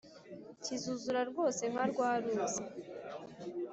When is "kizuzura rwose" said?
0.63-1.63